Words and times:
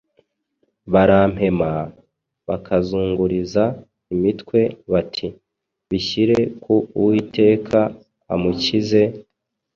barampema, 0.93 1.69
bakanzunguriza 2.47 3.63
imitwe, 4.13 4.59
bati: 4.91 5.25
‘Bishyire 5.89 6.37
ku 6.63 6.73
Uwiteka 6.99 7.79
amukize, 8.33 9.01